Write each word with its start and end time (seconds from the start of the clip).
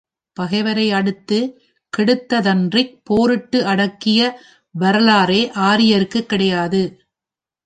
பகைவரை 0.37 0.91
அடுத்துக் 0.91 1.51
கெடுத்ததன்றிப் 1.93 3.01
போரிட்டு 3.03 3.65
அடக்கிய 3.65 4.21
வரலாறே 4.75 5.51
ஆரியருக்குக் 5.61 6.29
கிடையாது. 6.29 6.81